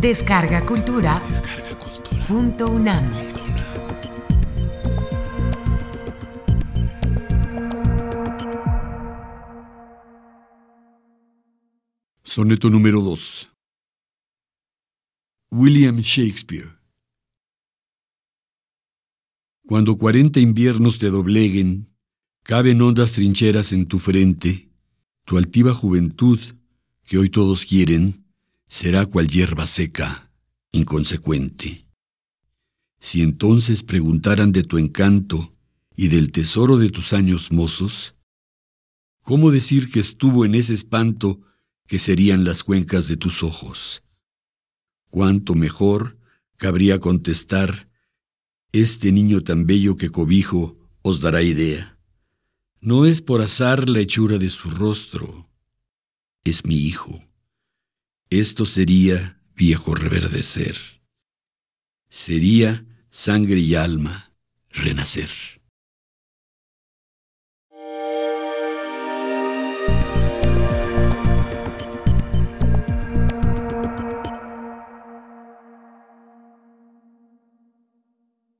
Descarga 0.00 0.64
Cultura. 0.64 1.22
Punto 2.26 2.70
UNAM. 2.70 3.12
Soneto 12.22 12.70
número 12.70 13.02
2. 13.02 13.50
William 15.50 15.98
Shakespeare. 15.98 16.78
Cuando 19.66 19.98
cuarenta 19.98 20.40
inviernos 20.40 20.98
te 20.98 21.10
dobleguen, 21.10 21.94
caben 22.42 22.80
hondas 22.80 23.12
trincheras 23.12 23.74
en 23.74 23.84
tu 23.84 23.98
frente, 23.98 24.70
tu 25.26 25.36
altiva 25.36 25.74
juventud, 25.74 26.40
que 27.04 27.18
hoy 27.18 27.28
todos 27.28 27.66
quieren, 27.66 28.29
será 28.70 29.04
cual 29.04 29.26
hierba 29.26 29.66
seca, 29.66 30.30
inconsecuente. 30.70 31.88
Si 33.00 33.20
entonces 33.20 33.82
preguntaran 33.82 34.52
de 34.52 34.62
tu 34.62 34.78
encanto 34.78 35.52
y 35.96 36.06
del 36.06 36.30
tesoro 36.30 36.76
de 36.76 36.88
tus 36.88 37.12
años 37.12 37.50
mozos, 37.50 38.14
¿cómo 39.22 39.50
decir 39.50 39.90
que 39.90 39.98
estuvo 39.98 40.44
en 40.44 40.54
ese 40.54 40.72
espanto 40.72 41.40
que 41.88 41.98
serían 41.98 42.44
las 42.44 42.62
cuencas 42.62 43.08
de 43.08 43.16
tus 43.16 43.42
ojos? 43.42 44.04
Cuánto 45.08 45.56
mejor 45.56 46.16
cabría 46.56 47.00
contestar, 47.00 47.90
este 48.70 49.10
niño 49.10 49.40
tan 49.40 49.66
bello 49.66 49.96
que 49.96 50.10
cobijo 50.10 50.78
os 51.02 51.20
dará 51.20 51.42
idea. 51.42 51.98
No 52.80 53.04
es 53.04 53.20
por 53.20 53.42
azar 53.42 53.88
la 53.88 53.98
hechura 53.98 54.38
de 54.38 54.48
su 54.48 54.70
rostro, 54.70 55.50
es 56.44 56.64
mi 56.64 56.76
hijo. 56.76 57.29
Esto 58.30 58.64
sería 58.64 59.42
viejo 59.56 59.92
reverdecer. 59.96 60.76
Sería 62.08 62.86
sangre 63.10 63.58
y 63.58 63.74
alma 63.74 64.32
renacer. 64.70 65.59